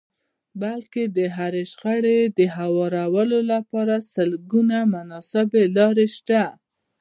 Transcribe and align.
بلکې 0.61 1.03
د 1.17 1.19
هرې 1.35 1.63
شخړې 1.71 2.19
د 2.37 2.39
هوارولو 2.57 3.39
لپاره 3.53 3.95
سلګونه 4.13 4.77
مناسبې 4.95 5.63
لارې 5.77 6.07
شته. 6.17 6.43